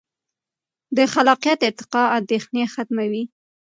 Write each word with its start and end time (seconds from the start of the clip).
د 0.95 0.97
خلاقیت 1.13 1.59
ارتقا 1.69 2.03
اندیښنې 2.17 2.63
ختموي. 2.73 3.23